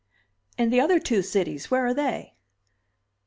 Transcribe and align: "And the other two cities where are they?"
"And 0.57 0.73
the 0.73 0.81
other 0.81 0.99
two 0.99 1.21
cities 1.21 1.69
where 1.69 1.85
are 1.85 1.93
they?" 1.93 2.33